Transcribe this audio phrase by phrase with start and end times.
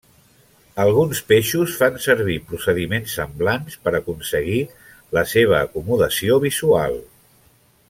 [0.83, 4.63] Alguns peixos fan servir procediments semblants per aconseguir
[5.19, 6.99] la seva acomodació visual.